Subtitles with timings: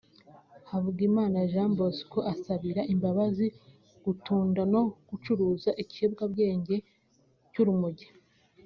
[0.69, 3.45] Hagumimana Jean Bosco asabira imbabazi
[4.05, 6.75] gutunda no gucuruza ikiyobyabwenge
[7.51, 8.07] cy’urumogi